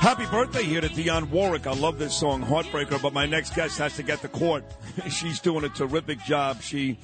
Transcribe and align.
Happy 0.00 0.26
birthday 0.26 0.62
here 0.62 0.80
to 0.80 0.88
Dionne 0.88 1.28
Warwick. 1.28 1.66
I 1.66 1.72
love 1.72 1.98
this 1.98 2.16
song, 2.16 2.40
Heartbreaker, 2.40 3.02
but 3.02 3.12
my 3.12 3.26
next 3.26 3.56
guest 3.56 3.78
has 3.78 3.96
to 3.96 4.04
get 4.04 4.20
to 4.20 4.28
court. 4.28 4.64
She's 5.10 5.40
doing 5.40 5.64
a 5.64 5.68
terrific 5.68 6.20
job. 6.20 6.62
She, 6.62 7.00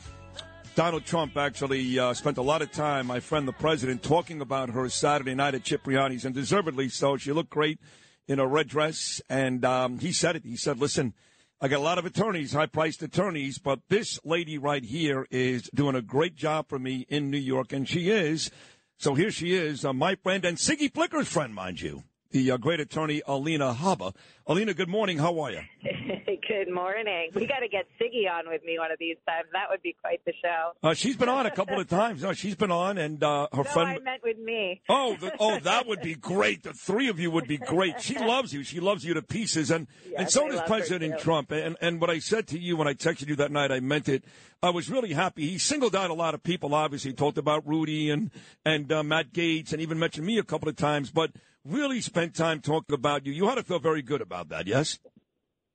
Donald 0.77 1.05
Trump 1.05 1.37
actually 1.37 1.99
uh, 1.99 2.15
spent 2.15 2.39
a 2.39 2.43
lot 2.43 2.63
of 2.63 2.71
time, 2.71 3.09
my 3.09 3.19
friend 3.19 3.49
the 3.49 3.53
president, 3.53 4.05
talking 4.05 4.41
about 4.41 4.71
her 4.71 4.89
Saturday 4.89 5.35
night 5.35 5.57
at 5.57 5.65
Cipriani's, 5.65 6.25
and 6.25 6.37
deservedly 6.37 6.89
so. 6.89 7.17
She 7.17 7.33
looked 7.33 7.51
great 7.51 7.81
in 8.29 8.39
a 8.39 8.47
red 8.47 8.69
dress, 8.69 9.21
and 9.29 9.65
um, 9.65 9.99
he 9.99 10.13
said 10.13 10.37
it. 10.37 10.45
He 10.45 10.57
said, 10.57 10.79
listen, 10.79 11.15
I 11.61 11.67
got 11.67 11.81
a 11.81 11.83
lot 11.83 11.99
of 11.99 12.07
attorneys, 12.07 12.53
high 12.53 12.67
priced 12.67 13.03
attorneys, 13.03 13.59
but 13.59 13.81
this 13.89 14.21
lady 14.25 14.57
right 14.57 14.85
here 14.85 15.27
is 15.33 15.69
doing 15.75 15.97
a 15.97 16.01
great 16.01 16.37
job 16.37 16.69
for 16.69 16.79
me 16.79 17.07
in 17.09 17.29
New 17.29 17.39
York, 17.39 17.73
and 17.73 17.89
she 17.89 18.09
is. 18.09 18.53
So 18.99 19.17
here 19.17 19.33
she 19.33 19.53
is, 19.53 19.85
uh, 19.85 19.93
my 19.93 20.15
friend 20.15 20.45
and 20.45 20.57
Siggy 20.57 20.91
Flicker's 20.91 21.29
friend, 21.29 21.53
mind 21.53 21.81
you 21.81 22.05
the 22.35 22.51
uh, 22.51 22.57
great 22.57 22.81
attorney 22.81 23.23
Alina 23.29 23.73
Habba. 23.73 24.13
Alina, 24.49 24.75
good 24.75 24.89
morning. 24.89 25.19
How 25.19 25.39
are 25.39 25.53
you? 25.53 25.61
good 26.49 26.69
morning. 26.69 27.31
We 27.33 27.47
got 27.47 27.61
to 27.61 27.69
get 27.69 27.87
Siggy 28.01 28.29
on 28.31 28.49
with 28.49 28.65
me 28.65 28.77
one 28.77 28.91
of 28.91 28.99
these 28.99 29.17
times. 29.27 29.47
That 29.53 29.71
would 29.71 29.83
be 29.83 29.95
quite 30.01 30.25
the 30.25 30.33
show. 30.43 30.73
Uh, 30.83 30.95
she's 30.95 31.17
been 31.17 31.29
on 31.29 31.47
a 31.47 31.51
couple 31.53 31.79
of 31.79 31.89
times. 32.01 32.23
No, 32.23 32.33
she's 32.33 32.57
been 32.57 32.73
on, 32.73 32.99
and 32.99 33.23
uh, 33.23 33.47
her 33.53 33.59
no, 33.59 33.65
friend. 33.65 33.89
I 33.91 33.99
meant 34.01 34.23
with 34.25 34.39
me. 34.39 34.83
Oh, 34.89 35.17
the, 35.19 35.33
oh, 35.39 35.61
that 35.61 35.87
would 35.87 36.03
be 36.03 36.15
great. 36.33 36.65
The 36.65 36.73
three 36.73 37.09
of 37.09 37.21
you 37.21 37.31
would 37.31 37.47
be 37.47 37.57
great. 37.57 38.01
She 38.03 38.19
loves 38.19 38.53
you. 38.53 38.65
She 38.65 38.81
loves 38.81 39.05
you 39.05 39.15
to 39.15 39.23
pieces, 39.23 39.71
and 39.71 39.87
yes, 40.05 40.15
and 40.19 40.31
so 40.31 40.47
I 40.47 40.51
does 40.51 40.63
President 40.63 41.21
Trump. 41.21 41.53
And 41.53 41.77
and 41.81 42.01
what 42.01 42.11
I 42.11 42.19
said 42.19 42.49
to 42.49 42.59
you 42.59 42.77
when 42.77 42.89
I 42.89 42.95
texted 42.95 43.29
you 43.29 43.37
that 43.37 43.53
night, 43.53 43.71
I 43.71 43.79
meant 43.79 44.09
it. 44.09 44.25
I 44.65 44.71
was 44.71 44.89
really 44.89 45.13
happy. 45.13 45.51
He 45.51 45.59
singled 45.59 45.95
out 45.95 46.09
a 46.09 46.15
lot 46.15 46.33
of 46.33 46.43
people. 46.43 46.75
Obviously, 46.75 47.11
he 47.11 47.15
talked 47.15 47.37
about 47.37 47.69
Rudy 47.69 48.09
and 48.09 48.31
and 48.65 48.91
uh, 48.91 49.03
Matt 49.03 49.35
Gaetz 49.35 49.75
and 49.75 49.83
even 49.83 49.99
mentioned 49.99 50.27
me 50.27 50.39
a 50.39 50.43
couple 50.43 50.71
of 50.71 50.77
times, 50.77 51.11
but 51.11 51.33
really 51.67 52.01
spent 52.01 52.35
time 52.35 52.61
talking 52.61 52.95
about 52.95 53.27
you. 53.27 53.33
You 53.35 53.47
had 53.47 53.57
to 53.57 53.63
feel 53.63 53.79
very 53.79 54.01
good 54.01 54.23
about 54.23 54.49
that, 54.49 54.67
yes? 54.67 54.99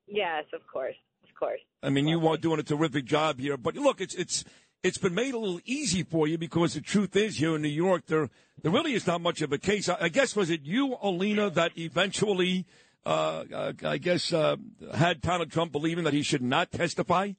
Yes, 0.07 0.45
of 0.53 0.65
course, 0.65 0.95
of 1.23 1.29
course. 1.39 1.59
I 1.83 1.91
mean, 1.91 2.07
you 2.07 2.27
are 2.27 2.35
doing 2.35 2.59
a 2.59 2.63
terrific 2.63 3.05
job 3.05 3.39
here, 3.39 3.57
but 3.57 3.75
look, 3.75 4.01
it's 4.01 4.15
it's 4.15 4.43
it's 4.81 4.97
been 4.97 5.13
made 5.13 5.35
a 5.35 5.37
little 5.37 5.61
easy 5.65 6.01
for 6.01 6.27
you 6.27 6.39
because 6.39 6.73
the 6.73 6.81
truth 6.81 7.15
is 7.15 7.37
here 7.37 7.55
in 7.55 7.61
New 7.61 7.67
York, 7.67 8.07
there 8.07 8.27
there 8.63 8.71
really 8.71 8.95
is 8.95 9.05
not 9.05 9.21
much 9.21 9.43
of 9.43 9.53
a 9.53 9.59
case. 9.59 9.87
I, 9.87 9.97
I 10.01 10.09
guess 10.09 10.35
was 10.35 10.49
it 10.49 10.61
you, 10.63 10.97
Alina, 11.03 11.51
that 11.51 11.77
eventually, 11.77 12.65
uh, 13.05 13.43
uh, 13.53 13.73
I 13.83 13.99
guess, 13.99 14.33
uh, 14.33 14.55
had 14.95 15.21
Donald 15.21 15.51
Trump 15.51 15.71
believing 15.71 16.05
that 16.05 16.13
he 16.13 16.23
should 16.23 16.41
not 16.41 16.71
testify? 16.71 17.33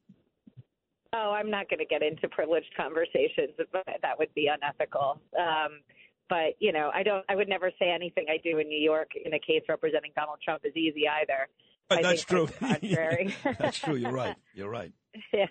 Oh, 1.13 1.33
I'm 1.33 1.51
not 1.51 1.69
going 1.69 1.81
to 1.81 1.87
get 1.87 2.03
into 2.03 2.29
privileged 2.29 2.73
conversations, 2.77 3.51
but 3.57 3.85
that 4.03 4.19
would 4.19 4.33
be 4.35 4.49
unethical. 4.49 5.21
Um, 5.37 5.81
but 6.29 6.55
you 6.61 6.73
know, 6.73 6.91
I 6.95 7.03
don't. 7.03 7.25
I 7.29 7.35
would 7.35 7.49
never 7.49 7.73
say 7.79 7.91
anything 7.91 8.27
I 8.31 8.39
do 8.43 8.59
in 8.59 8.69
New 8.69 8.79
York 8.79 9.11
in 9.23 9.35
a 9.35 9.39
case 9.41 9.63
representing 9.69 10.13
Donald 10.15 10.39
Trump 10.45 10.63
is 10.65 10.77
easy 10.77 11.09
either. 11.09 11.49
But 11.89 12.03
that's 12.03 12.25
true. 12.25 12.47
Contrary. 12.61 13.35
that's 13.59 13.79
true. 13.79 13.97
You're 13.97 14.13
right. 14.13 14.37
You're 14.55 14.71
right. 14.71 14.93
Yeah. 15.33 15.47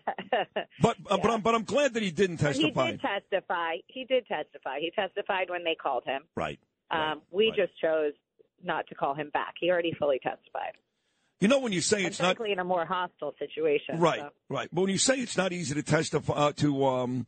But 0.81 0.95
uh, 1.11 1.17
Yeah. 1.17 1.17
but 1.21 1.31
I'm 1.31 1.41
but 1.41 1.53
I'm 1.53 1.65
glad 1.65 1.93
that 1.95 2.01
he 2.01 2.11
didn't 2.11 2.37
testify. 2.37 2.85
He 2.85 2.91
did 2.93 3.01
testify. 3.01 3.75
He 3.87 4.05
did 4.05 4.25
testify. 4.25 4.79
He 4.79 4.89
testified 4.95 5.49
when 5.49 5.65
they 5.65 5.75
called 5.75 6.05
him. 6.05 6.21
Right. 6.33 6.59
Um, 6.91 7.21
we 7.29 7.49
right. 7.49 7.57
just 7.57 7.77
chose 7.81 8.13
not 8.63 8.87
to 8.87 8.95
call 8.95 9.15
him 9.15 9.31
back. 9.33 9.55
He 9.59 9.69
already 9.69 9.93
fully 9.99 10.19
testified. 10.19 10.77
You 11.39 11.47
know 11.47 11.59
when 11.59 11.71
you 11.71 11.81
say 11.81 12.03
it's 12.03 12.19
not 12.19 12.37
in 12.45 12.59
a 12.59 12.63
more 12.63 12.85
hostile 12.85 13.33
situation. 13.39 13.99
right, 13.99 14.19
so. 14.19 14.29
right. 14.49 14.69
But 14.73 14.81
when 14.81 14.89
you 14.89 14.97
say 14.97 15.19
it's 15.19 15.37
not 15.37 15.53
easy 15.53 15.73
to 15.73 15.83
testify 15.83 16.33
uh, 16.33 16.51
to 16.53 16.85
um 16.85 17.27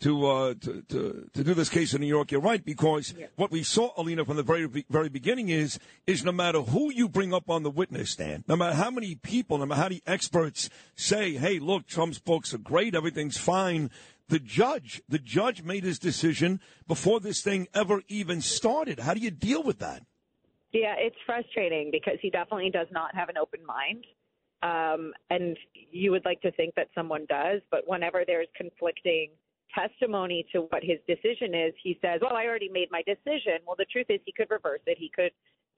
to, 0.00 0.26
uh, 0.26 0.54
to 0.54 0.82
to 0.88 1.30
to 1.32 1.44
do 1.44 1.54
this 1.54 1.68
case 1.68 1.94
in 1.94 2.00
New 2.00 2.08
York, 2.08 2.32
you're 2.32 2.40
right 2.40 2.64
because 2.64 3.14
Yeah. 3.16 3.26
what 3.36 3.52
we 3.52 3.62
saw, 3.62 3.92
Alina, 3.96 4.24
from 4.24 4.36
the 4.36 4.42
very 4.42 4.66
very 4.90 5.08
beginning 5.08 5.48
is 5.48 5.78
is 6.08 6.24
no 6.24 6.32
matter 6.32 6.60
who 6.60 6.92
you 6.92 7.08
bring 7.08 7.32
up 7.32 7.48
on 7.48 7.62
the 7.62 7.70
witness 7.70 8.10
stand, 8.10 8.42
no 8.48 8.56
matter 8.56 8.74
how 8.74 8.90
many 8.90 9.14
people, 9.14 9.58
no 9.58 9.66
matter 9.66 9.80
how 9.80 9.88
many 9.88 10.02
experts 10.08 10.68
say, 10.96 11.34
"Hey, 11.34 11.60
look, 11.60 11.86
Trump's 11.86 12.18
books 12.18 12.52
are 12.52 12.58
great, 12.58 12.96
everything's 12.96 13.38
fine." 13.38 13.90
The 14.28 14.40
judge, 14.40 15.02
the 15.08 15.18
judge 15.18 15.62
made 15.62 15.84
his 15.84 15.98
decision 15.98 16.60
before 16.88 17.20
this 17.20 17.42
thing 17.42 17.68
ever 17.74 18.02
even 18.08 18.40
started. 18.40 19.00
How 19.00 19.14
do 19.14 19.20
you 19.20 19.30
deal 19.30 19.62
with 19.62 19.78
that? 19.80 20.02
Yeah, 20.72 20.94
it's 20.96 21.16
frustrating 21.26 21.90
because 21.90 22.18
he 22.22 22.30
definitely 22.30 22.70
does 22.70 22.86
not 22.90 23.14
have 23.14 23.28
an 23.28 23.36
open 23.36 23.60
mind. 23.64 24.06
Um, 24.62 25.12
and 25.30 25.56
you 25.90 26.10
would 26.12 26.24
like 26.24 26.40
to 26.42 26.52
think 26.52 26.74
that 26.76 26.88
someone 26.94 27.26
does, 27.28 27.60
but 27.70 27.82
whenever 27.86 28.24
there's 28.26 28.46
conflicting 28.56 29.30
testimony 29.74 30.46
to 30.52 30.62
what 30.70 30.82
his 30.82 30.98
decision 31.06 31.54
is, 31.54 31.74
he 31.82 31.98
says, 32.00 32.20
Well, 32.22 32.36
I 32.36 32.46
already 32.46 32.68
made 32.68 32.88
my 32.90 33.02
decision. 33.02 33.58
Well, 33.66 33.76
the 33.76 33.86
truth 33.86 34.06
is, 34.08 34.20
he 34.24 34.32
could 34.32 34.50
reverse 34.50 34.80
it. 34.86 34.98
He 34.98 35.10
could 35.14 35.32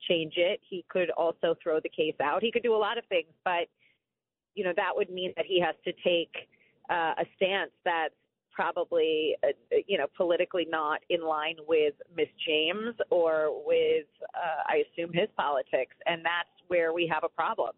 change 0.08 0.34
it. 0.36 0.60
He 0.68 0.84
could 0.90 1.10
also 1.10 1.54
throw 1.62 1.80
the 1.80 1.88
case 1.88 2.14
out. 2.22 2.42
He 2.42 2.52
could 2.52 2.62
do 2.62 2.74
a 2.74 2.76
lot 2.76 2.98
of 2.98 3.04
things, 3.06 3.28
but, 3.44 3.68
you 4.54 4.64
know, 4.64 4.72
that 4.76 4.90
would 4.94 5.10
mean 5.10 5.32
that 5.36 5.46
he 5.46 5.60
has 5.60 5.74
to 5.84 5.92
take 6.04 6.48
uh, 6.90 7.14
a 7.18 7.24
stance 7.36 7.70
that's 7.84 8.14
probably, 8.54 9.36
uh, 9.42 9.48
you 9.86 9.98
know, 9.98 10.06
politically 10.16 10.66
not 10.70 11.00
in 11.10 11.22
line 11.22 11.56
with 11.66 11.94
Miss 12.16 12.28
James 12.46 12.94
or 13.10 13.50
with, 13.66 14.06
uh, 14.34 14.62
I 14.66 14.84
assume, 14.86 15.12
his 15.12 15.28
politics. 15.36 15.96
And 16.06 16.24
that's 16.24 16.48
where 16.68 16.92
we 16.92 17.10
have 17.12 17.24
a 17.24 17.28
problem. 17.28 17.72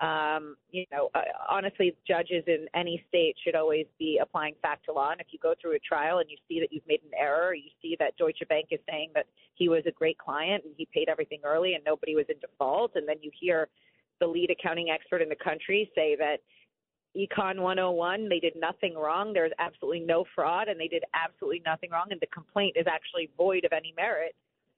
Um, 0.00 0.56
you 0.70 0.86
know, 0.90 1.10
uh, 1.14 1.20
honestly, 1.50 1.94
judges 2.08 2.42
in 2.46 2.68
any 2.74 3.04
state 3.08 3.36
should 3.44 3.54
always 3.54 3.84
be 3.98 4.18
applying 4.22 4.54
fact 4.62 4.86
to 4.86 4.92
law. 4.92 5.10
And 5.10 5.20
if 5.20 5.26
you 5.30 5.38
go 5.42 5.52
through 5.60 5.74
a 5.76 5.78
trial 5.80 6.20
and 6.20 6.30
you 6.30 6.38
see 6.48 6.58
that 6.60 6.72
you've 6.72 6.86
made 6.88 7.00
an 7.04 7.10
error, 7.18 7.52
you 7.54 7.70
see 7.82 7.96
that 7.98 8.16
Deutsche 8.16 8.42
Bank 8.48 8.68
is 8.70 8.80
saying 8.88 9.10
that 9.14 9.26
he 9.56 9.68
was 9.68 9.82
a 9.86 9.90
great 9.90 10.16
client 10.16 10.64
and 10.64 10.72
he 10.76 10.88
paid 10.94 11.10
everything 11.10 11.40
early 11.44 11.74
and 11.74 11.84
nobody 11.84 12.14
was 12.14 12.24
in 12.30 12.36
default, 12.40 12.92
and 12.94 13.06
then 13.06 13.16
you 13.20 13.30
hear 13.38 13.68
the 14.20 14.26
lead 14.26 14.50
accounting 14.50 14.88
expert 14.90 15.20
in 15.20 15.28
the 15.28 15.36
country 15.36 15.90
say 15.94 16.16
that 16.16 16.38
Econ 17.16 17.58
101, 17.60 18.28
they 18.28 18.38
did 18.38 18.54
nothing 18.56 18.94
wrong. 18.94 19.32
There's 19.32 19.52
absolutely 19.58 20.00
no 20.00 20.24
fraud, 20.34 20.68
and 20.68 20.78
they 20.78 20.86
did 20.86 21.02
absolutely 21.12 21.62
nothing 21.66 21.90
wrong, 21.90 22.06
and 22.10 22.20
the 22.20 22.26
complaint 22.26 22.76
is 22.78 22.86
actually 22.88 23.30
void 23.36 23.64
of 23.64 23.72
any 23.72 23.92
merit. 23.96 24.34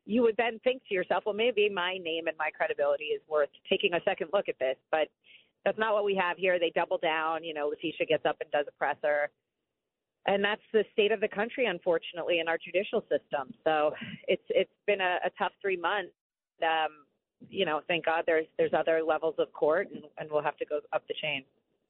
You 0.07 0.23
would 0.23 0.37
then 0.37 0.59
think 0.65 0.83
to 0.89 0.95
yourself, 0.95 1.25
well, 1.27 1.35
maybe 1.35 1.69
my 1.69 1.99
name 1.99 2.27
and 2.27 2.37
my 2.39 2.51
credibility 2.51 3.13
is 3.13 3.21
worth 3.29 3.51
taking 3.69 3.95
a 3.95 4.01
second 4.05 4.31
look 4.33 4.49
at 4.49 4.59
this. 4.59 4.77
But 4.91 5.09
that's 5.65 5.79
not 5.79 5.95
what 5.95 6.05
we 6.05 6.15
have 6.17 6.37
here. 6.37 6.59
They 6.59 6.73
double 6.75 6.99
down. 6.99 7.45
You 7.45 7.55
know, 7.55 7.69
Letitia 7.69 8.07
gets 8.07 8.27
up 8.27 8.37
and 8.41 8.51
does 8.51 8.67
a 8.67 8.73
presser. 8.73 9.31
And 10.27 10.43
that's 10.43 10.63
the 10.73 10.85
state 10.93 11.13
of 11.13 11.21
the 11.21 11.29
country, 11.29 11.67
unfortunately, 11.67 12.41
in 12.41 12.49
our 12.49 12.59
judicial 12.59 13.03
system. 13.03 13.53
So 13.65 13.93
it's 14.29 14.43
it's 14.51 14.71
been 14.87 15.01
a, 15.01 15.19
a 15.25 15.31
tough 15.39 15.53
three 15.61 15.77
months. 15.77 16.13
Um, 16.63 17.07
you 17.49 17.65
know, 17.65 17.81
thank 17.89 18.07
God 18.07 18.23
there's 18.27 18.47
there's 18.57 18.73
other 18.73 19.03
levels 19.03 19.35
of 19.39 19.53
court, 19.53 19.89
and, 19.93 20.03
and 20.19 20.31
we'll 20.31 20.43
have 20.43 20.57
to 20.59 20.65
go 20.65 20.81
up 20.93 21.03
the 21.09 21.15
chain. 21.21 21.45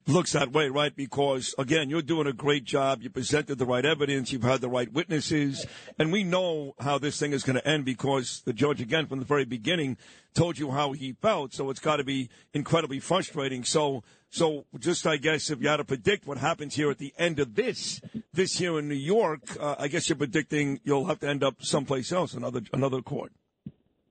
Looks 0.07 0.33
that 0.33 0.53
way, 0.53 0.69
right? 0.69 0.95
Because 0.95 1.55
again, 1.59 1.91
you're 1.91 2.03
doing 2.03 2.27
a 2.27 2.33
great 2.33 2.65
job. 2.65 3.03
You 3.03 3.11
presented 3.11 3.59
the 3.59 3.67
right 3.67 3.85
evidence. 3.85 4.33
You've 4.33 4.43
had 4.43 4.61
the 4.61 4.69
right 4.69 4.93
witnesses, 4.93 5.67
and 5.99 6.13
we 6.13 6.25
know 6.25 6.75
how 6.81 6.99
this 6.99 7.19
thing 7.19 7.33
is 7.33 7.43
going 7.43 7.57
to 7.57 7.67
end 7.67 7.85
because 7.85 8.43
the 8.45 8.53
judge, 8.53 8.81
again, 8.81 9.07
from 9.07 9.19
the 9.19 9.25
very 9.25 9.45
beginning, 9.45 9.97
told 10.35 10.59
you 10.59 10.71
how 10.71 10.93
he 10.93 11.13
felt. 11.13 11.53
So 11.55 11.71
it's 11.71 11.81
got 11.81 11.97
to 11.97 12.05
be 12.05 12.31
incredibly 12.53 13.01
frustrating. 13.01 13.65
So, 13.65 14.03
so 14.31 14.65
just 14.79 15.07
I 15.07 15.17
guess 15.17 15.51
if 15.51 15.61
you 15.61 15.69
had 15.69 15.77
to 15.77 15.85
predict 15.85 16.27
what 16.27 16.39
happens 16.39 16.75
here 16.75 16.91
at 16.91 16.99
the 16.99 17.13
end 17.19 17.39
of 17.39 17.55
this, 17.55 18.01
this 18.33 18.59
here 18.59 18.79
in 18.79 18.89
New 18.89 18.95
York, 18.95 19.41
uh, 19.61 19.77
I 19.79 19.89
guess 19.89 20.09
you're 20.09 20.17
predicting 20.17 20.81
you'll 20.85 21.07
have 21.07 21.21
to 21.21 21.29
end 21.29 21.45
up 21.45 21.63
someplace 21.63 22.13
else, 22.13 22.35
another 22.35 22.63
another 22.73 23.03
court. 23.03 23.33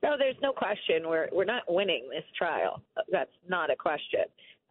No, 0.04 0.16
there's 0.18 0.36
no 0.42 0.52
question. 0.52 1.08
We're 1.08 1.30
we're 1.32 1.46
not 1.46 1.64
winning 1.68 2.08
this 2.10 2.24
trial. 2.38 2.82
That's 3.12 3.32
not 3.48 3.70
a 3.70 3.76
question. 3.76 4.22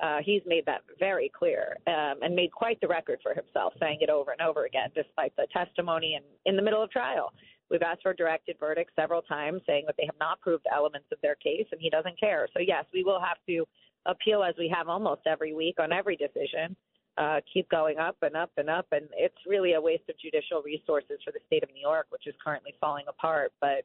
Uh, 0.02 0.18
he's 0.24 0.42
made 0.46 0.64
that 0.64 0.80
very 0.98 1.30
clear 1.36 1.76
um, 1.86 2.22
and 2.22 2.34
made 2.34 2.50
quite 2.52 2.80
the 2.80 2.88
record 2.88 3.18
for 3.22 3.34
himself, 3.34 3.74
saying 3.78 3.98
it 4.00 4.08
over 4.08 4.32
and 4.32 4.40
over 4.40 4.64
again, 4.64 4.88
despite 4.94 5.34
the 5.36 5.46
testimony 5.52 6.14
and 6.14 6.24
in 6.46 6.56
the 6.56 6.62
middle 6.62 6.82
of 6.82 6.90
trial. 6.90 7.32
We've 7.70 7.82
asked 7.82 8.02
for 8.02 8.10
a 8.10 8.16
directed 8.16 8.56
verdict 8.58 8.90
several 8.96 9.22
times, 9.22 9.60
saying 9.66 9.84
that 9.86 9.94
they 9.98 10.06
have 10.06 10.18
not 10.18 10.40
proved 10.40 10.64
elements 10.74 11.06
of 11.12 11.18
their 11.22 11.36
case, 11.36 11.66
and 11.70 11.80
he 11.80 11.90
doesn't 11.90 12.18
care. 12.18 12.48
So 12.54 12.60
yes, 12.60 12.84
we 12.92 13.04
will 13.04 13.20
have 13.20 13.36
to 13.48 13.64
appeal 14.06 14.42
as 14.42 14.54
we 14.58 14.72
have 14.74 14.88
almost 14.88 15.22
every 15.26 15.54
week 15.54 15.76
on 15.78 15.92
every 15.92 16.16
decision. 16.16 16.74
Uh, 17.18 17.40
keep 17.52 17.68
going 17.68 17.98
up 17.98 18.16
and 18.22 18.34
up 18.34 18.50
and 18.56 18.70
up, 18.70 18.86
and 18.92 19.06
it's 19.12 19.36
really 19.46 19.74
a 19.74 19.80
waste 19.80 20.08
of 20.08 20.18
judicial 20.18 20.62
resources 20.62 21.18
for 21.24 21.32
the 21.32 21.40
state 21.46 21.62
of 21.62 21.68
New 21.74 21.80
York, 21.80 22.06
which 22.08 22.26
is 22.26 22.34
currently 22.42 22.72
falling 22.80 23.04
apart. 23.08 23.52
But 23.60 23.84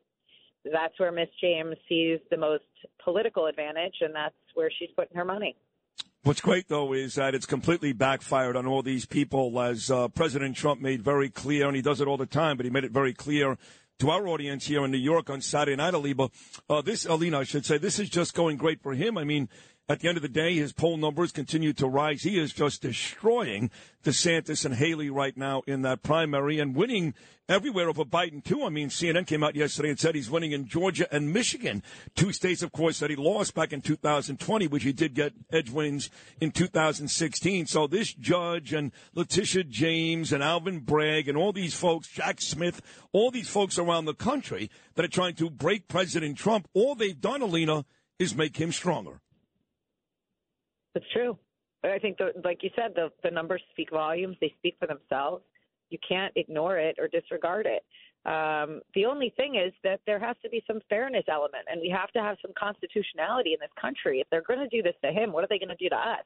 that's 0.72 0.98
where 1.00 1.12
Miss 1.12 1.28
James 1.42 1.76
sees 1.90 2.20
the 2.32 2.38
most 2.38 2.64
political 3.04 3.48
advantage, 3.48 3.96
and 4.02 4.16
that's 4.16 4.36
where 4.54 4.72
she's 4.80 4.90
putting 4.96 5.18
her 5.18 5.26
money. 5.26 5.56
What's 6.26 6.42
great, 6.42 6.70
though, 6.70 6.94
is 6.94 7.14
that 7.16 7.36
it's 7.36 7.46
completely 7.46 7.94
backfired 7.94 8.56
on 8.56 8.66
all 8.66 8.82
these 8.82 9.06
people, 9.06 9.62
as 9.62 9.92
uh, 9.92 10.08
President 10.08 10.56
Trump 10.56 10.82
made 10.82 11.04
very 11.04 11.30
clear, 11.30 11.68
and 11.68 11.76
he 11.76 11.84
does 11.84 12.02
it 12.02 12.08
all 12.08 12.18
the 12.18 12.26
time, 12.26 12.58
but 12.58 12.66
he 12.66 12.72
made 12.72 12.84
it 12.84 12.90
very 12.90 13.14
clear 13.14 13.60
to 14.00 14.10
our 14.10 14.28
audience 14.28 14.66
here 14.66 14.84
in 14.84 14.90
New 14.90 14.98
York 14.98 15.30
on 15.30 15.40
Saturday 15.40 15.76
night, 15.76 15.94
Aliba. 15.94 16.32
Uh, 16.68 16.82
this, 16.82 17.06
Alina, 17.06 17.42
I 17.42 17.44
should 17.44 17.64
say, 17.64 17.78
this 17.78 18.00
is 18.00 18.10
just 18.10 18.34
going 18.34 18.58
great 18.58 18.82
for 18.82 18.96
him. 18.96 19.20
I 19.20 19.24
mean, 19.24 19.50
at 19.88 20.00
the 20.00 20.08
end 20.08 20.18
of 20.18 20.24
the 20.24 20.30
day, 20.30 20.56
his 20.56 20.74
poll 20.74 20.98
numbers 20.98 21.32
continue 21.32 21.72
to 21.74 21.88
rise. 21.88 22.24
He 22.24 22.40
is 22.40 22.52
just 22.52 22.82
destroying 22.82 23.70
DeSantis 24.04 24.66
and 24.66 24.74
Haley 24.74 25.12
right 25.12 25.38
now 25.38 25.62
in 25.68 25.84
that 25.84 26.02
primary 26.02 26.60
and 26.60 26.76
winning 26.76 27.14
everywhere 27.48 27.88
over 27.88 28.04
Biden, 28.04 28.44
too. 28.44 28.64
I 28.64 28.70
mean, 28.70 28.90
CNN 28.90 29.28
came 29.28 29.44
out 29.44 29.56
yesterday 29.56 29.90
and 29.90 30.00
said 30.00 30.16
he's 30.16 30.30
winning 30.30 30.54
in 30.54 30.68
Georgia 30.68 31.08
and 31.14 31.32
Michigan, 31.32 31.84
two 32.16 32.32
states, 32.32 32.64
of 32.64 32.72
course, 32.72 32.98
that 32.98 33.12
he 33.12 33.16
lost 33.16 33.54
back 33.54 33.74
in 33.74 33.82
2020, 33.82 34.66
which 34.68 34.82
he 34.82 34.92
did 34.92 35.14
get 35.14 35.34
edge 35.52 35.70
wins 35.70 36.10
in 36.42 36.50
2016. 36.50 37.68
So 37.68 37.86
this 37.86 38.12
judge 38.12 38.74
and 38.74 38.92
Letitia 39.14 39.66
James 39.66 40.34
and 40.34 40.42
Alvin 40.42 40.80
Bragg 40.80 41.28
and 41.30 41.38
all 41.38 41.54
these 41.54 41.76
folks, 41.76 42.08
Jack 42.08 42.42
Smith, 42.42 42.82
all 43.12 43.30
these 43.30 43.50
folks 43.50 43.78
around 43.78 44.06
the 44.06 44.16
country 44.16 44.72
that 44.96 45.06
are 45.06 45.10
trying 45.10 45.36
to 45.36 45.52
break 45.52 45.88
President 45.88 46.40
Trump, 46.40 46.68
all 46.74 46.96
they've 46.96 47.22
done, 47.22 47.44
Alina, 47.44 47.86
is 48.18 48.36
make 48.36 48.58
him 48.58 48.72
stronger. 48.72 49.22
It's 50.96 51.06
true. 51.14 51.38
I 51.84 52.00
think, 52.00 52.18
the, 52.18 52.32
like 52.44 52.64
you 52.64 52.72
said, 52.76 52.94
the, 52.96 53.12
the 53.24 53.30
numbers 53.30 53.62
speak 53.72 53.92
volumes. 53.92 54.38
They 54.42 54.54
speak 54.58 54.76
for 54.80 54.88
themselves. 54.88 55.44
You 55.90 56.00
can't 56.08 56.34
ignore 56.36 56.80
it 56.80 56.96
or 56.98 57.08
disregard 57.08 57.68
it. 57.68 57.84
Um, 58.26 58.82
the 58.96 59.06
only 59.06 59.32
thing 59.38 59.56
is 59.56 59.72
that 59.84 60.00
there 60.08 60.18
has 60.18 60.36
to 60.42 60.50
be 60.50 60.64
some 60.66 60.80
fairness 60.90 61.26
element, 61.30 61.66
and 61.70 61.80
we 61.80 61.90
have 61.90 62.12
to 62.14 62.20
have 62.20 62.38
some 62.42 62.52
constitutionality 62.58 63.54
in 63.54 63.60
this 63.60 63.70
country. 63.80 64.20
If 64.20 64.28
they're 64.32 64.42
going 64.42 64.68
to 64.68 64.76
do 64.76 64.82
this 64.82 64.96
to 65.04 65.12
him, 65.12 65.32
what 65.32 65.44
are 65.44 65.48
they 65.48 65.60
going 65.60 65.70
to 65.70 65.76
do 65.76 65.90
to 65.90 65.96
us? 65.96 66.26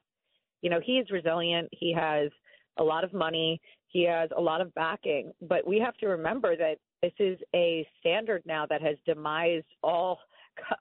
You 0.62 0.69
know, 0.69 0.80
he's 0.81 1.10
resilient. 1.12 1.68
He 1.72 1.94
has 1.94 2.30
a 2.77 2.83
lot 2.83 3.04
of 3.04 3.12
money. 3.12 3.60
He 3.88 4.06
has 4.06 4.30
a 4.38 4.42
lot 4.42 4.62
of 4.62 4.74
backing. 4.75 5.33
But 5.42 5.68
we 5.68 5.77
have 5.80 5.98
to 5.98 6.07
remember 6.07 6.56
that 6.56 6.77
this 7.01 7.12
is 7.19 7.38
a 7.54 7.86
standard 8.00 8.44
now 8.45 8.65
that 8.68 8.81
has 8.81 8.95
demised 9.06 9.65
all 9.83 10.19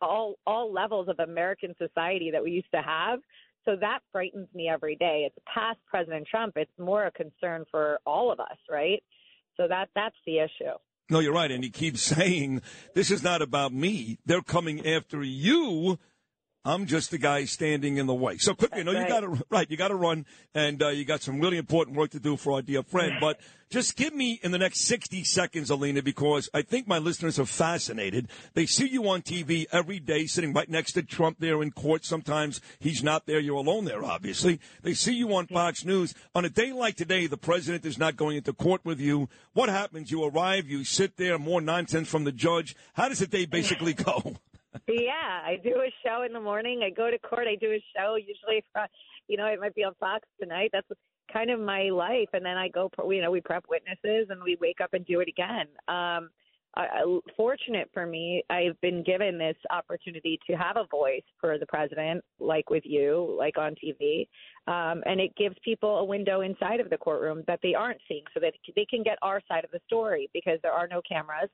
all 0.02 0.34
all 0.46 0.72
levels 0.72 1.08
of 1.08 1.18
American 1.20 1.74
society 1.78 2.30
that 2.30 2.42
we 2.42 2.50
used 2.50 2.70
to 2.74 2.82
have. 2.82 3.20
So 3.68 3.76
that 3.76 3.98
frightens 4.12 4.48
me 4.54 4.66
every 4.66 4.96
day. 4.96 5.24
It's 5.26 5.36
past 5.52 5.78
President 5.86 6.26
Trump. 6.26 6.54
It's 6.56 6.70
more 6.78 7.04
a 7.04 7.10
concern 7.10 7.66
for 7.70 7.98
all 8.06 8.32
of 8.32 8.40
us, 8.40 8.56
right? 8.70 9.02
So 9.58 9.68
that 9.68 9.90
that's 9.94 10.14
the 10.26 10.38
issue. 10.38 10.72
No, 11.10 11.18
you're 11.18 11.34
right. 11.34 11.50
And 11.50 11.62
he 11.62 11.68
keeps 11.68 12.00
saying, 12.16 12.62
this 12.94 13.10
is 13.10 13.22
not 13.22 13.42
about 13.42 13.74
me. 13.74 14.18
They're 14.24 14.40
coming 14.40 14.86
after 14.86 15.22
you 15.22 15.98
I'm 16.68 16.84
just 16.84 17.10
the 17.10 17.16
guy 17.16 17.46
standing 17.46 17.96
in 17.96 18.06
the 18.06 18.14
way. 18.14 18.36
So 18.36 18.52
quickly, 18.52 18.84
no, 18.84 18.92
right. 18.94 19.02
you 19.02 19.08
got 19.08 19.20
to 19.20 19.44
right, 19.48 19.70
you 19.70 19.76
got 19.78 19.88
to 19.88 19.94
run, 19.94 20.26
and 20.54 20.82
uh, 20.82 20.88
you 20.88 21.06
got 21.06 21.22
some 21.22 21.40
really 21.40 21.56
important 21.56 21.96
work 21.96 22.10
to 22.10 22.20
do 22.20 22.36
for 22.36 22.52
our 22.52 22.62
dear 22.62 22.82
friend. 22.82 23.14
But 23.18 23.40
just 23.70 23.96
give 23.96 24.14
me 24.14 24.38
in 24.42 24.50
the 24.50 24.58
next 24.58 24.80
60 24.80 25.24
seconds, 25.24 25.70
Alina, 25.70 26.02
because 26.02 26.50
I 26.52 26.60
think 26.60 26.86
my 26.86 26.98
listeners 26.98 27.38
are 27.38 27.46
fascinated. 27.46 28.28
They 28.52 28.66
see 28.66 28.86
you 28.86 29.08
on 29.08 29.22
TV 29.22 29.64
every 29.72 29.98
day, 29.98 30.26
sitting 30.26 30.52
right 30.52 30.68
next 30.68 30.92
to 30.92 31.02
Trump 31.02 31.38
there 31.38 31.62
in 31.62 31.70
court. 31.70 32.04
Sometimes 32.04 32.60
he's 32.80 33.02
not 33.02 33.24
there; 33.24 33.40
you're 33.40 33.56
alone 33.56 33.86
there, 33.86 34.04
obviously. 34.04 34.60
They 34.82 34.92
see 34.92 35.14
you 35.14 35.34
on 35.34 35.46
Fox 35.46 35.86
News 35.86 36.14
on 36.34 36.44
a 36.44 36.50
day 36.50 36.72
like 36.72 36.96
today. 36.96 37.26
The 37.26 37.38
president 37.38 37.86
is 37.86 37.96
not 37.96 38.16
going 38.16 38.36
into 38.36 38.52
court 38.52 38.84
with 38.84 39.00
you. 39.00 39.30
What 39.54 39.70
happens? 39.70 40.10
You 40.10 40.22
arrive, 40.22 40.68
you 40.68 40.84
sit 40.84 41.16
there, 41.16 41.38
more 41.38 41.62
nonsense 41.62 42.10
from 42.10 42.24
the 42.24 42.32
judge. 42.32 42.76
How 42.92 43.08
does 43.08 43.20
the 43.20 43.26
day 43.26 43.46
basically 43.46 43.94
go? 43.94 44.36
Yeah, 44.92 45.42
I 45.44 45.56
do 45.62 45.80
a 45.80 45.92
show 46.04 46.22
in 46.22 46.32
the 46.32 46.40
morning. 46.40 46.82
I 46.84 46.90
go 46.90 47.10
to 47.10 47.18
court. 47.18 47.46
I 47.48 47.56
do 47.56 47.72
a 47.72 47.84
show 47.96 48.16
usually. 48.16 48.64
For, 48.72 48.86
you 49.28 49.36
know, 49.36 49.46
it 49.46 49.60
might 49.60 49.74
be 49.74 49.84
on 49.84 49.94
Fox 50.00 50.26
tonight. 50.40 50.70
That's 50.72 50.88
kind 51.32 51.50
of 51.50 51.60
my 51.60 51.90
life. 51.90 52.28
And 52.32 52.44
then 52.44 52.56
I 52.56 52.68
go. 52.68 52.90
You 53.08 53.22
know, 53.22 53.30
we 53.30 53.40
prep 53.40 53.64
witnesses 53.68 54.28
and 54.30 54.42
we 54.42 54.56
wake 54.60 54.80
up 54.82 54.94
and 54.94 55.04
do 55.06 55.20
it 55.20 55.28
again. 55.28 55.66
Um, 55.88 56.30
I, 56.76 57.20
fortunate 57.36 57.90
for 57.92 58.06
me, 58.06 58.42
I've 58.50 58.80
been 58.80 59.02
given 59.02 59.38
this 59.38 59.56
opportunity 59.70 60.38
to 60.46 60.54
have 60.54 60.76
a 60.76 60.86
voice 60.90 61.22
for 61.40 61.58
the 61.58 61.66
president, 61.66 62.22
like 62.38 62.70
with 62.70 62.84
you, 62.86 63.34
like 63.38 63.58
on 63.58 63.74
TV, 63.74 64.28
um, 64.66 65.02
and 65.06 65.20
it 65.20 65.34
gives 65.36 65.56
people 65.64 65.98
a 65.98 66.04
window 66.04 66.42
inside 66.42 66.80
of 66.80 66.90
the 66.90 66.96
courtroom 66.96 67.42
that 67.46 67.60
they 67.62 67.74
aren't 67.74 68.00
seeing, 68.06 68.22
so 68.34 68.40
that 68.40 68.52
they 68.76 68.84
can 68.84 69.02
get 69.02 69.18
our 69.22 69.40
side 69.48 69.64
of 69.64 69.70
the 69.70 69.80
story 69.86 70.30
because 70.32 70.58
there 70.62 70.72
are 70.72 70.86
no 70.86 71.00
cameras. 71.08 71.50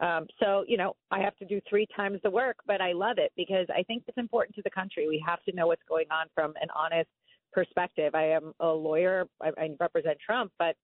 Um, 0.00 0.26
so, 0.40 0.64
you 0.68 0.76
know, 0.76 0.94
I 1.10 1.20
have 1.20 1.36
to 1.36 1.46
do 1.46 1.60
three 1.68 1.86
times 1.96 2.20
the 2.22 2.30
work, 2.30 2.56
but 2.66 2.80
I 2.80 2.92
love 2.92 3.18
it 3.18 3.32
because 3.36 3.66
I 3.74 3.82
think 3.84 4.04
it's 4.06 4.18
important 4.18 4.54
to 4.56 4.62
the 4.62 4.70
country. 4.70 5.08
We 5.08 5.22
have 5.26 5.42
to 5.44 5.54
know 5.54 5.68
what's 5.68 5.82
going 5.88 6.06
on 6.10 6.26
from 6.34 6.52
an 6.60 6.68
honest 6.74 7.08
perspective. 7.52 8.14
I 8.14 8.30
am 8.30 8.52
a 8.60 8.68
lawyer, 8.68 9.26
I, 9.40 9.50
I 9.56 9.70
represent 9.80 10.18
Trump, 10.24 10.52
but 10.58 10.76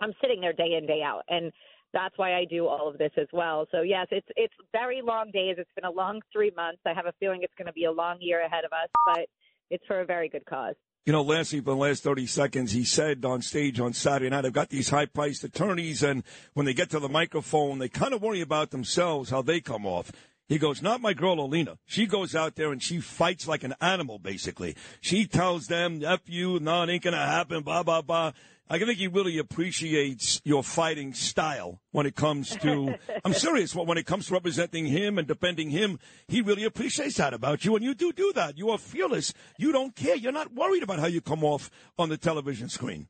I'm 0.00 0.12
sitting 0.20 0.40
there 0.40 0.52
day 0.52 0.74
in, 0.76 0.86
day 0.86 1.02
out. 1.02 1.22
And 1.28 1.50
that's 1.94 2.18
why 2.18 2.34
I 2.34 2.44
do 2.44 2.66
all 2.66 2.88
of 2.88 2.98
this 2.98 3.12
as 3.16 3.28
well. 3.32 3.66
So 3.70 3.82
yes, 3.82 4.08
it's 4.10 4.26
it's 4.36 4.54
very 4.72 5.00
long 5.00 5.30
days. 5.32 5.54
It's 5.58 5.70
been 5.76 5.84
a 5.84 5.90
long 5.90 6.20
three 6.32 6.52
months. 6.56 6.80
I 6.84 6.92
have 6.92 7.06
a 7.06 7.14
feeling 7.20 7.40
it's 7.42 7.54
going 7.56 7.66
to 7.66 7.72
be 7.72 7.84
a 7.84 7.92
long 7.92 8.18
year 8.20 8.44
ahead 8.44 8.64
of 8.64 8.72
us, 8.72 8.90
but 9.06 9.26
it's 9.70 9.84
for 9.86 10.00
a 10.00 10.04
very 10.04 10.28
good 10.28 10.44
cause. 10.44 10.74
You 11.06 11.12
know, 11.12 11.20
lastly, 11.20 11.60
for 11.60 11.72
the 11.72 11.76
last 11.76 12.02
30 12.02 12.26
seconds, 12.26 12.72
he 12.72 12.82
said 12.82 13.26
on 13.26 13.42
stage 13.42 13.78
on 13.78 13.92
Saturday 13.92 14.30
night, 14.30 14.46
I've 14.46 14.54
got 14.54 14.70
these 14.70 14.88
high 14.88 15.04
priced 15.04 15.44
attorneys, 15.44 16.02
and 16.02 16.24
when 16.54 16.64
they 16.64 16.72
get 16.72 16.88
to 16.90 16.98
the 16.98 17.10
microphone, 17.10 17.78
they 17.78 17.90
kind 17.90 18.14
of 18.14 18.22
worry 18.22 18.40
about 18.40 18.70
themselves, 18.70 19.28
how 19.28 19.42
they 19.42 19.60
come 19.60 19.84
off. 19.84 20.10
He 20.48 20.56
goes, 20.56 20.80
not 20.80 21.02
my 21.02 21.12
girl 21.12 21.40
Alina. 21.40 21.76
She 21.84 22.06
goes 22.06 22.34
out 22.34 22.54
there 22.54 22.72
and 22.72 22.82
she 22.82 23.00
fights 23.00 23.46
like 23.46 23.64
an 23.64 23.74
animal, 23.82 24.18
basically. 24.18 24.76
She 25.02 25.26
tells 25.26 25.66
them, 25.66 26.02
F 26.02 26.20
you, 26.26 26.58
no, 26.58 26.82
it 26.82 26.90
ain't 26.90 27.02
gonna 27.02 27.16
happen, 27.18 27.62
blah, 27.62 27.82
blah, 27.82 28.00
blah. 28.00 28.32
I 28.68 28.78
think 28.78 28.98
he 28.98 29.08
really 29.08 29.36
appreciates 29.36 30.40
your 30.44 30.62
fighting 30.62 31.12
style 31.12 31.80
when 31.92 32.06
it 32.06 32.16
comes 32.16 32.56
to. 32.56 32.94
I'm 33.24 33.34
serious. 33.34 33.74
When 33.74 33.98
it 33.98 34.06
comes 34.06 34.28
to 34.28 34.34
representing 34.34 34.86
him 34.86 35.18
and 35.18 35.28
defending 35.28 35.70
him, 35.70 35.98
he 36.28 36.40
really 36.40 36.64
appreciates 36.64 37.16
that 37.16 37.34
about 37.34 37.64
you, 37.64 37.76
and 37.76 37.84
you 37.84 37.94
do 37.94 38.12
do 38.12 38.32
that. 38.34 38.56
You 38.56 38.70
are 38.70 38.78
fearless. 38.78 39.34
You 39.58 39.70
don't 39.70 39.94
care. 39.94 40.16
You're 40.16 40.32
not 40.32 40.54
worried 40.54 40.82
about 40.82 40.98
how 40.98 41.06
you 41.06 41.20
come 41.20 41.44
off 41.44 41.70
on 41.98 42.08
the 42.08 42.16
television 42.16 42.68
screen. 42.70 43.08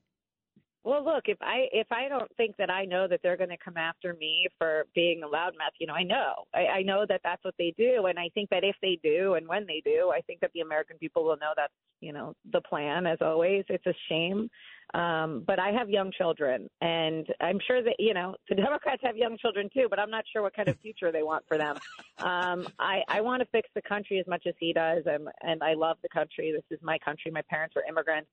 Well, 0.84 1.02
look, 1.02 1.24
if 1.28 1.38
I 1.40 1.66
if 1.72 1.86
I 1.90 2.08
don't 2.08 2.30
think 2.36 2.56
that 2.58 2.68
I 2.68 2.84
know 2.84 3.08
that 3.08 3.20
they're 3.22 3.38
going 3.38 3.48
to 3.48 3.56
come 3.56 3.78
after 3.78 4.14
me 4.20 4.46
for 4.58 4.84
being 4.94 5.22
a 5.22 5.26
loudmouth, 5.26 5.72
you 5.78 5.86
know, 5.86 5.94
I 5.94 6.02
know. 6.02 6.44
I, 6.54 6.66
I 6.66 6.82
know 6.82 7.06
that 7.08 7.22
that's 7.24 7.42
what 7.42 7.54
they 7.58 7.72
do, 7.78 8.06
and 8.06 8.18
I 8.18 8.28
think 8.34 8.50
that 8.50 8.64
if 8.64 8.76
they 8.82 8.98
do, 9.02 9.34
and 9.34 9.48
when 9.48 9.66
they 9.66 9.80
do, 9.82 10.12
I 10.14 10.20
think 10.20 10.40
that 10.40 10.50
the 10.52 10.60
American 10.60 10.98
people 10.98 11.24
will 11.24 11.38
know 11.38 11.52
that's 11.56 11.72
you 12.00 12.12
know 12.12 12.34
the 12.52 12.60
plan. 12.60 13.06
As 13.06 13.16
always, 13.22 13.64
it's 13.70 13.86
a 13.86 13.94
shame, 14.10 14.50
um, 14.92 15.42
but 15.46 15.58
I 15.58 15.70
have 15.70 15.88
young 15.88 16.12
children, 16.12 16.68
and 16.82 17.26
I'm 17.40 17.60
sure 17.66 17.82
that 17.82 17.96
you 17.98 18.12
know 18.12 18.36
the 18.50 18.54
Democrats 18.56 19.00
have 19.04 19.16
young 19.16 19.38
children 19.38 19.70
too. 19.72 19.86
But 19.88 19.98
I'm 19.98 20.10
not 20.10 20.24
sure 20.30 20.42
what 20.42 20.54
kind 20.54 20.68
of 20.68 20.78
future 20.80 21.10
they 21.10 21.22
want 21.22 21.46
for 21.48 21.56
them. 21.56 21.78
Um, 22.18 22.68
I 22.78 23.02
I 23.08 23.22
want 23.22 23.40
to 23.40 23.48
fix 23.52 23.70
the 23.74 23.82
country 23.82 24.18
as 24.18 24.26
much 24.26 24.42
as 24.46 24.54
he 24.60 24.74
does, 24.74 25.04
and 25.06 25.28
and 25.40 25.62
I 25.62 25.72
love 25.72 25.96
the 26.02 26.10
country. 26.10 26.52
This 26.52 26.76
is 26.78 26.84
my 26.84 26.98
country. 26.98 27.30
My 27.30 27.42
parents 27.48 27.74
were 27.74 27.84
immigrants 27.88 28.28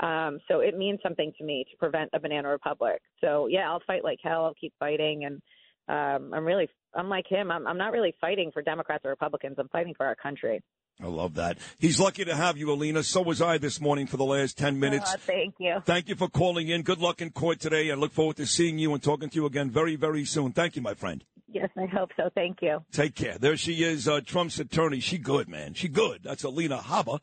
um, 0.00 0.40
so 0.48 0.60
it 0.60 0.76
means 0.76 1.00
something 1.02 1.32
to 1.38 1.44
me 1.44 1.64
to 1.70 1.76
prevent 1.76 2.10
a 2.12 2.20
banana 2.20 2.48
republic. 2.48 3.02
So 3.20 3.46
yeah, 3.46 3.70
I'll 3.70 3.82
fight 3.86 4.04
like 4.04 4.18
hell. 4.22 4.44
I'll 4.44 4.54
keep 4.54 4.72
fighting, 4.78 5.24
and 5.24 5.42
um, 5.88 6.32
I'm 6.32 6.44
really, 6.44 6.68
I'm 6.94 7.08
like 7.08 7.26
him. 7.28 7.50
I'm, 7.50 7.66
I'm 7.66 7.78
not 7.78 7.92
really 7.92 8.14
fighting 8.20 8.50
for 8.52 8.62
Democrats 8.62 9.04
or 9.04 9.10
Republicans. 9.10 9.56
I'm 9.58 9.68
fighting 9.68 9.94
for 9.94 10.06
our 10.06 10.14
country. 10.14 10.62
I 11.02 11.06
love 11.06 11.34
that. 11.36 11.56
He's 11.78 11.98
lucky 11.98 12.24
to 12.26 12.34
have 12.34 12.58
you, 12.58 12.70
Alina. 12.70 13.02
So 13.02 13.22
was 13.22 13.40
I 13.40 13.56
this 13.58 13.80
morning 13.80 14.06
for 14.06 14.18
the 14.18 14.24
last 14.24 14.58
10 14.58 14.78
minutes. 14.78 15.14
Uh, 15.14 15.16
thank 15.18 15.54
you. 15.58 15.76
Thank 15.86 16.08
you 16.08 16.14
for 16.14 16.28
calling 16.28 16.68
in. 16.68 16.82
Good 16.82 17.00
luck 17.00 17.22
in 17.22 17.30
court 17.30 17.58
today. 17.58 17.90
I 17.90 17.94
look 17.94 18.12
forward 18.12 18.36
to 18.36 18.46
seeing 18.46 18.78
you 18.78 18.92
and 18.92 19.02
talking 19.02 19.30
to 19.30 19.34
you 19.36 19.46
again 19.46 19.70
very, 19.70 19.96
very 19.96 20.26
soon. 20.26 20.52
Thank 20.52 20.76
you, 20.76 20.82
my 20.82 20.92
friend. 20.92 21.24
Yes, 21.52 21.70
I 21.76 21.86
hope 21.86 22.10
so. 22.16 22.28
Thank 22.34 22.58
you. 22.60 22.80
Take 22.92 23.14
care. 23.14 23.36
There 23.38 23.56
she 23.56 23.82
is, 23.82 24.06
uh, 24.06 24.20
Trump's 24.20 24.60
attorney. 24.60 25.00
She 25.00 25.18
good, 25.18 25.48
man. 25.48 25.74
She 25.74 25.88
good. 25.88 26.20
That's 26.22 26.44
Alina 26.44 26.78
Habba. 26.78 27.20